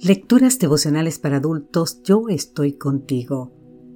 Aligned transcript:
Lecturas 0.00 0.58
devocionales 0.58 1.18
para 1.18 1.36
adultos 1.36 2.02
Yo 2.02 2.28
estoy 2.28 2.72
contigo. 2.72 3.52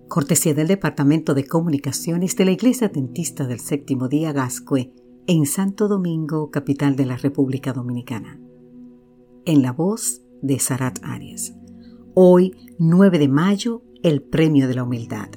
Cortesía 0.09 0.55
del 0.55 0.69
Departamento 0.69 1.35
de 1.35 1.47
Comunicaciones 1.47 2.37
de 2.37 2.45
la 2.45 2.53
Iglesia 2.53 2.89
Dentista 2.89 3.47
del 3.47 3.59
Séptimo 3.59 4.09
Día 4.09 4.33
Gascue 4.33 4.93
en 5.27 5.47
Santo 5.47 5.89
Domingo, 5.89 6.51
capital 6.51 6.95
de 6.95 7.07
la 7.07 7.17
República 7.17 7.73
Dominicana. 7.73 8.41
En 9.45 9.63
la 9.63 9.73
voz 9.73 10.23
de 10.43 10.59
Sarat 10.61 11.01
Arias. 11.03 11.55
Hoy, 12.15 12.55
9 12.79 13.19
de 13.19 13.29
mayo, 13.29 13.83
el 14.03 14.23
Premio 14.23 14.69
de 14.69 14.75
la 14.75 14.85
Humildad. 14.85 15.31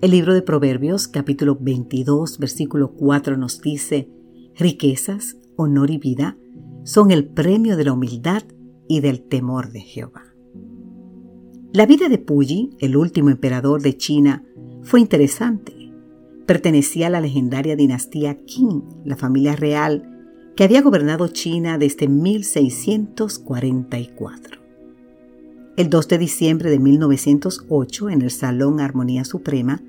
El 0.00 0.10
libro 0.10 0.32
de 0.32 0.42
Proverbios, 0.42 1.08
capítulo 1.08 1.58
22, 1.60 2.38
versículo 2.38 2.92
4 2.92 3.36
nos 3.36 3.60
dice, 3.60 4.10
riquezas, 4.54 5.36
honor 5.56 5.90
y 5.90 5.98
vida 5.98 6.38
son 6.84 7.10
el 7.10 7.26
premio 7.26 7.76
de 7.76 7.84
la 7.84 7.92
humildad 7.92 8.42
y 8.88 9.00
del 9.00 9.22
temor 9.22 9.72
de 9.72 9.80
Jehová. 9.80 10.22
La 11.72 11.86
vida 11.86 12.08
de 12.08 12.18
Puyi, 12.18 12.76
el 12.80 12.96
último 12.96 13.30
emperador 13.30 13.82
de 13.82 13.96
China, 13.96 14.44
fue 14.82 15.00
interesante. 15.00 15.72
Pertenecía 16.46 17.08
a 17.08 17.10
la 17.10 17.20
legendaria 17.20 17.76
dinastía 17.76 18.38
Qing, 18.44 18.84
la 19.04 19.16
familia 19.16 19.56
real 19.56 20.16
que 20.56 20.64
había 20.64 20.80
gobernado 20.80 21.28
China 21.28 21.76
desde 21.76 22.08
1644. 22.08 24.58
El 25.76 25.90
2 25.90 26.08
de 26.08 26.18
diciembre 26.18 26.70
de 26.70 26.78
1908, 26.78 28.08
en 28.08 28.22
el 28.22 28.30
Salón 28.30 28.80
Armonía 28.80 29.26
Suprema, 29.26 29.82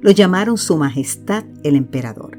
lo 0.00 0.12
llamaron 0.12 0.56
Su 0.56 0.76
Majestad 0.76 1.42
el 1.64 1.74
Emperador. 1.74 2.38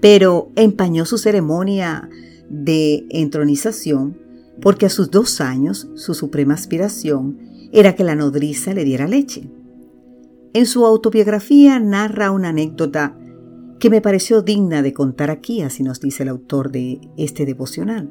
Pero 0.00 0.50
empañó 0.56 1.04
su 1.04 1.18
ceremonia 1.18 2.08
de 2.48 3.04
entronización 3.10 4.16
porque 4.60 4.86
a 4.86 4.90
sus 4.90 5.10
dos 5.10 5.40
años 5.40 5.88
su 5.94 6.14
suprema 6.14 6.54
aspiración 6.54 7.38
era 7.72 7.94
que 7.94 8.04
la 8.04 8.14
nodriza 8.14 8.74
le 8.74 8.84
diera 8.84 9.06
leche. 9.06 9.50
En 10.52 10.66
su 10.66 10.86
autobiografía 10.86 11.78
narra 11.78 12.30
una 12.30 12.48
anécdota 12.48 13.16
que 13.78 13.90
me 13.90 14.00
pareció 14.00 14.42
digna 14.42 14.82
de 14.82 14.92
contar 14.92 15.30
aquí, 15.30 15.62
así 15.62 15.82
nos 15.82 16.00
dice 16.00 16.22
el 16.22 16.30
autor 16.30 16.70
de 16.70 17.00
este 17.16 17.44
devocional. 17.44 18.10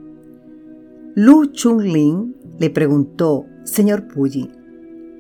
Lu 1.16 1.48
Chunlin 1.48 2.36
le 2.60 2.70
preguntó, 2.70 3.46
Señor 3.64 4.08
Puyi, 4.08 4.52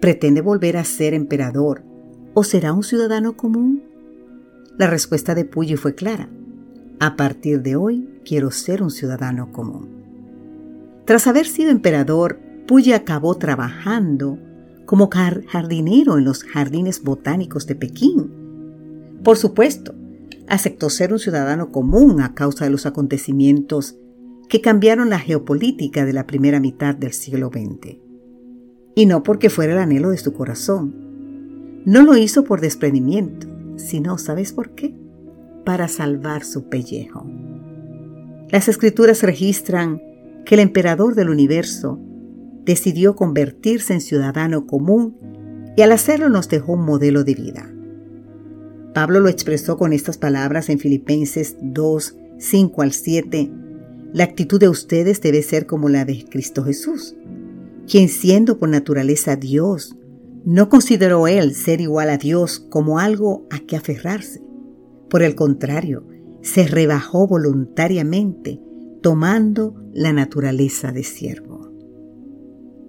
¿pretende 0.02 0.42
volver 0.42 0.78
a 0.78 0.84
ser 0.84 1.14
emperador 1.14 1.84
o 2.34 2.44
será 2.44 2.74
un 2.74 2.84
ciudadano 2.84 3.36
común? 3.36 3.84
La 4.78 4.88
respuesta 4.88 5.34
de 5.34 5.46
Puyi 5.46 5.78
fue 5.78 5.96
clara. 5.96 6.30
A 7.00 7.16
partir 7.16 7.62
de 7.62 7.76
hoy 7.76 8.10
quiero 8.26 8.52
ser 8.52 8.84
un 8.84 8.92
ciudadano 8.92 9.52
común. 9.52 9.95
Tras 11.06 11.28
haber 11.28 11.46
sido 11.46 11.72
emperador, 11.72 12.40
Puyi 12.68 12.94
acabó 12.94 13.36
trabajando 13.36 14.40
como 14.86 15.10
jardinero 15.10 16.18
en 16.18 16.26
los 16.26 16.44
jardines 16.44 17.04
botánicos 17.04 17.68
de 17.68 17.76
Pekín. 17.76 18.32
Por 19.24 19.38
supuesto, 19.38 19.96
aceptó 20.48 20.90
ser 20.90 21.14
un 21.14 21.20
ciudadano 21.20 21.72
común 21.72 22.22
a 22.22 22.34
causa 22.34 22.66
de 22.66 22.72
los 22.72 22.86
acontecimientos 22.86 23.98
que 24.50 24.62
cambiaron 24.62 25.10
la 25.10 25.20
geopolítica 25.20 26.06
de 26.06 26.14
la 26.14 26.28
primera 26.28 26.60
mitad 26.60 26.96
del 26.96 27.14
siglo 27.14 27.50
XX. 27.50 27.98
Y 28.96 29.06
no 29.06 29.24
porque 29.24 29.50
fuera 29.50 29.74
el 29.74 29.80
anhelo 29.80 30.10
de 30.10 30.18
su 30.18 30.34
corazón. 30.34 31.84
No 31.86 32.04
lo 32.04 32.16
hizo 32.16 32.44
por 32.44 32.62
desprendimiento, 32.62 33.48
sino, 33.78 34.18
¿sabes 34.18 34.54
por 34.54 34.72
qué? 34.72 34.96
para 35.66 35.88
salvar 35.90 36.46
su 36.46 36.70
pellejo. 36.70 37.26
Las 38.50 38.70
escrituras 38.70 39.24
registran 39.24 40.02
que 40.46 40.56
el 40.56 40.62
emperador 40.62 41.16
del 41.16 41.30
universo 41.30 42.00
decidió 42.64 43.16
convertirse 43.16 43.94
en 43.94 44.02
ciudadano 44.02 44.66
común 44.66 45.18
y 45.76 45.82
al 45.82 45.92
hacerlo 45.92 46.30
nos 46.30 46.48
dejó 46.50 46.74
un 46.74 46.86
modelo 46.86 47.24
de 47.24 47.36
vida. 47.36 47.72
Pablo 48.94 49.20
lo 49.20 49.30
expresó 49.30 49.78
con 49.78 49.92
estas 49.92 50.18
palabras 50.18 50.70
en 50.70 50.80
Filipenses 50.80 51.58
2, 51.62 52.18
5 52.38 52.82
al 52.82 52.94
7. 52.94 53.52
La 54.14 54.24
actitud 54.24 54.60
de 54.60 54.70
ustedes 54.70 55.22
debe 55.22 55.42
ser 55.42 55.66
como 55.66 55.90
la 55.90 56.06
de 56.06 56.24
Cristo 56.30 56.64
Jesús, 56.64 57.16
quien 57.88 58.08
siendo 58.08 58.58
por 58.58 58.70
naturaleza 58.70 59.36
Dios, 59.36 59.98
no 60.46 60.70
consideró 60.70 61.28
él 61.28 61.54
ser 61.56 61.82
igual 61.82 62.10
a 62.10 62.18
Dios 62.18 62.60
como 62.70 63.00
algo 63.00 63.46
a 63.50 63.60
que 63.60 63.76
aferrarse 63.76 64.46
por 65.10 65.24
el 65.24 65.36
contrario, 65.36 66.06
se 66.42 66.68
rebajó 66.68 67.28
voluntariamente, 67.28 68.60
tomando 69.06 69.76
la 69.94 70.14
naturaleza 70.14 70.92
de 70.92 71.04
siervo. 71.04 71.72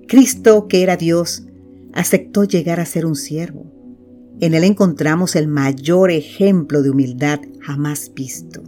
Cristo, 0.09 0.67
que 0.67 0.83
era 0.83 0.97
Dios, 0.97 1.47
aceptó 1.93 2.45
llegar 2.45 2.81
a 2.81 2.87
ser 2.87 3.05
un 3.05 3.17
siervo. 3.17 3.71
En 4.41 4.55
él 4.55 4.65
encontramos 4.65 5.37
el 5.37 5.47
mayor 5.47 6.11
ejemplo 6.11 6.81
de 6.81 6.89
humildad 6.89 7.41
jamás 7.61 8.13
visto. 8.15 8.63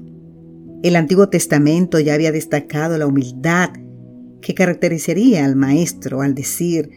El 0.82 0.94
Antiguo 0.94 1.31
Testamento 1.31 1.98
ya 1.98 2.12
había 2.12 2.32
destacado 2.32 2.98
la 2.98 3.06
humildad 3.06 3.70
que 4.42 4.53
caracterizaría 4.53 5.47
al 5.47 5.56
Maestro 5.56 6.20
al 6.20 6.34
decir 6.34 6.91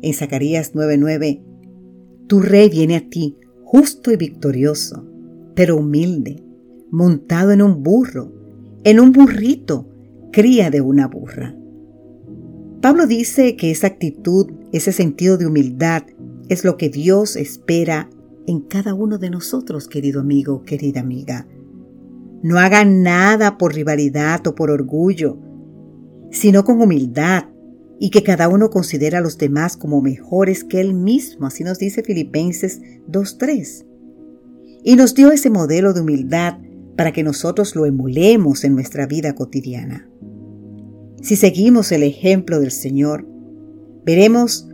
en 0.00 0.14
Zacarías 0.14 0.74
9:9, 0.74 1.42
Tu 2.26 2.40
rey 2.40 2.70
viene 2.70 2.96
a 2.96 3.06
ti, 3.10 3.36
justo 3.64 4.10
y 4.10 4.16
victorioso, 4.16 5.06
pero 5.54 5.76
humilde, 5.76 6.42
montado 6.90 7.52
en 7.52 7.60
un 7.60 7.82
burro, 7.82 8.32
en 8.82 8.98
un 8.98 9.12
burrito, 9.12 9.89
cría 10.32 10.70
de 10.70 10.80
una 10.80 11.06
burra. 11.06 11.54
Pablo 12.80 13.06
dice 13.06 13.56
que 13.56 13.70
esa 13.70 13.88
actitud, 13.88 14.50
ese 14.72 14.92
sentido 14.92 15.36
de 15.36 15.46
humildad, 15.46 16.04
es 16.48 16.64
lo 16.64 16.76
que 16.76 16.88
Dios 16.88 17.36
espera 17.36 18.08
en 18.46 18.60
cada 18.60 18.94
uno 18.94 19.18
de 19.18 19.30
nosotros, 19.30 19.86
querido 19.86 20.20
amigo, 20.20 20.62
querida 20.62 21.00
amiga. 21.00 21.46
No 22.42 22.58
hagan 22.58 23.02
nada 23.02 23.58
por 23.58 23.74
rivalidad 23.74 24.46
o 24.46 24.54
por 24.54 24.70
orgullo, 24.70 25.38
sino 26.30 26.64
con 26.64 26.80
humildad 26.80 27.44
y 27.98 28.10
que 28.10 28.22
cada 28.22 28.48
uno 28.48 28.70
considera 28.70 29.18
a 29.18 29.20
los 29.20 29.36
demás 29.36 29.76
como 29.76 30.00
mejores 30.00 30.64
que 30.64 30.80
él 30.80 30.94
mismo, 30.94 31.46
así 31.46 31.64
nos 31.64 31.78
dice 31.78 32.02
Filipenses 32.02 32.80
2.3 33.08 33.90
y 34.82 34.96
nos 34.96 35.14
dio 35.14 35.30
ese 35.32 35.50
modelo 35.50 35.92
de 35.92 36.00
humildad 36.00 36.58
para 37.00 37.12
que 37.12 37.22
nosotros 37.22 37.74
lo 37.76 37.86
emulemos 37.86 38.62
en 38.62 38.74
nuestra 38.74 39.06
vida 39.06 39.34
cotidiana. 39.34 40.06
Si 41.22 41.34
seguimos 41.34 41.92
el 41.92 42.02
ejemplo 42.02 42.60
del 42.60 42.70
Señor, 42.70 43.26
veremos, 44.04 44.68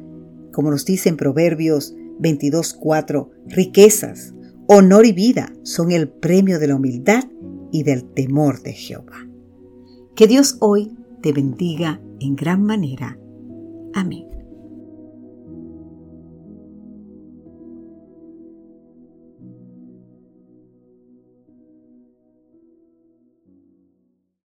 como 0.52 0.72
nos 0.72 0.84
dice 0.84 1.08
en 1.08 1.16
Proverbios 1.16 1.94
22.4, 2.18 3.28
riquezas, 3.46 4.34
honor 4.66 5.06
y 5.06 5.12
vida 5.12 5.52
son 5.62 5.92
el 5.92 6.08
premio 6.08 6.58
de 6.58 6.66
la 6.66 6.74
humildad 6.74 7.22
y 7.70 7.84
del 7.84 8.02
temor 8.02 8.60
de 8.60 8.72
Jehová. 8.72 9.28
Que 10.16 10.26
Dios 10.26 10.56
hoy 10.58 10.96
te 11.22 11.32
bendiga 11.32 12.00
en 12.18 12.34
gran 12.34 12.64
manera. 12.64 13.16
Amén. 13.94 14.35